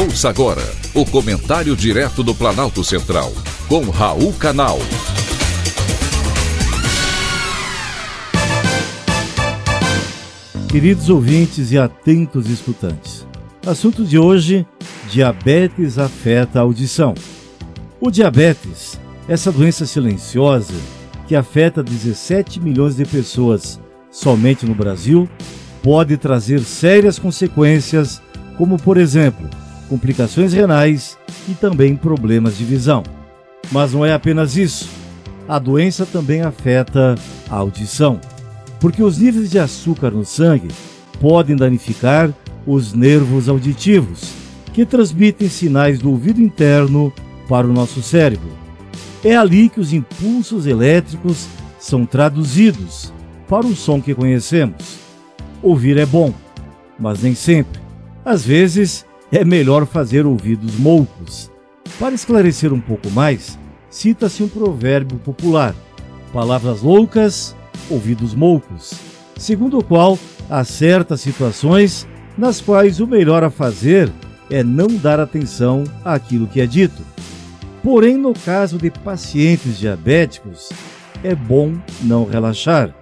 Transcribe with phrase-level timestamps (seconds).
[0.00, 0.62] Ouça agora
[0.94, 3.32] o comentário direto do Planalto Central,
[3.68, 4.78] com Raul Canal.
[10.70, 13.26] Queridos ouvintes e atentos escutantes,
[13.66, 14.64] assunto de hoje:
[15.10, 17.12] diabetes afeta a audição.
[18.00, 20.74] O diabetes, essa doença silenciosa
[21.26, 23.80] que afeta 17 milhões de pessoas
[24.12, 25.28] somente no Brasil,
[25.82, 28.22] pode trazer sérias consequências,
[28.56, 29.50] como por exemplo,
[29.88, 33.02] complicações renais e também problemas de visão.
[33.72, 34.88] Mas não é apenas isso.
[35.48, 37.14] A doença também afeta
[37.50, 38.20] a audição,
[38.80, 40.68] porque os níveis de açúcar no sangue
[41.20, 42.30] podem danificar
[42.66, 44.30] os nervos auditivos,
[44.72, 47.12] que transmitem sinais do ouvido interno
[47.48, 48.50] para o nosso cérebro.
[49.24, 51.46] É ali que os impulsos elétricos
[51.78, 53.12] são traduzidos
[53.48, 54.98] para o som que conhecemos.
[55.62, 56.32] Ouvir é bom,
[56.98, 57.80] mas nem sempre.
[58.24, 61.50] Às vezes, é melhor fazer ouvidos moucos.
[61.98, 63.58] Para esclarecer um pouco mais,
[63.90, 65.74] cita-se um provérbio popular:
[66.32, 67.54] palavras loucas,
[67.90, 68.94] ouvidos moucos,
[69.36, 70.18] segundo o qual
[70.48, 72.06] há certas situações
[72.36, 74.12] nas quais o melhor a fazer
[74.50, 77.02] é não dar atenção àquilo que é dito.
[77.82, 80.70] Porém, no caso de pacientes diabéticos,
[81.22, 82.94] é bom não relaxar.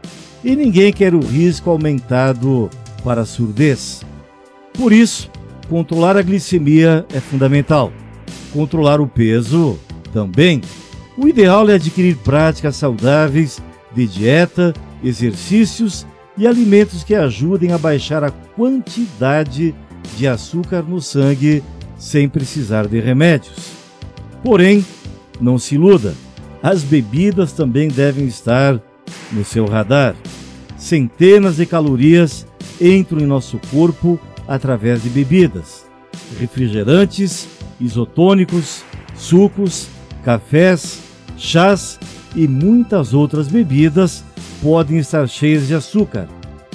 [0.45, 2.71] E ninguém quer o risco aumentado
[3.03, 4.03] para a surdez.
[4.73, 5.31] Por isso,
[5.69, 7.93] Controlar a glicemia é fundamental.
[8.53, 9.79] Controlar o peso
[10.13, 10.61] também.
[11.17, 13.61] O ideal é adquirir práticas saudáveis
[13.95, 19.75] de dieta, exercícios e alimentos que ajudem a baixar a quantidade
[20.17, 21.63] de açúcar no sangue
[21.99, 23.73] sem precisar de remédios.
[24.45, 24.85] Porém,
[25.41, 26.15] não se iluda,
[26.63, 28.81] as bebidas também devem estar
[29.33, 30.15] no seu radar.
[30.77, 32.47] Centenas de calorias
[32.81, 35.87] entram em nosso corpo através de bebidas,
[36.39, 37.49] refrigerantes,
[37.81, 38.83] isotônicos,
[39.17, 39.89] sucos,
[40.25, 41.01] cafés,
[41.37, 41.99] chás
[42.35, 44.25] e muitas outras bebidas
[44.63, 46.29] podem estar cheias de açúcar,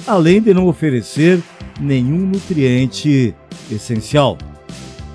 [0.06, 1.40] além de não oferecer
[1.80, 3.34] nenhum nutriente
[3.70, 4.38] essencial.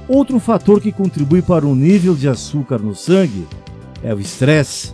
[0.07, 3.46] Outro fator que contribui para o nível de açúcar no sangue
[4.03, 4.94] é o estresse.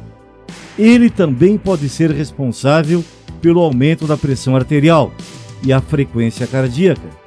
[0.78, 3.04] Ele também pode ser responsável
[3.42, 5.14] pelo aumento da pressão arterial
[5.64, 7.23] e a frequência cardíaca.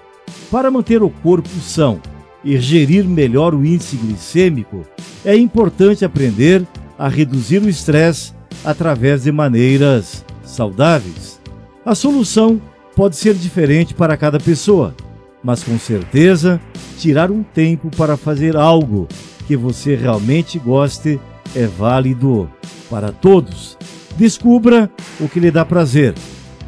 [0.51, 2.01] Para manter o corpo são
[2.45, 4.85] e gerir melhor o índice glicêmico,
[5.25, 6.65] é importante aprender
[6.99, 8.33] a reduzir o estresse
[8.65, 11.41] através de maneiras saudáveis.
[11.85, 12.61] A solução
[12.95, 14.95] pode ser diferente para cada pessoa,
[15.43, 16.61] mas com certeza,
[16.99, 19.07] tirar um tempo para fazer algo
[19.47, 21.21] que você realmente goste
[21.55, 22.51] é válido
[22.91, 23.77] para todos.
[24.17, 26.15] Descubra o que lhe dá prazer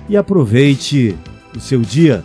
[0.08, 1.16] e aproveite
[1.56, 2.24] o seu dia.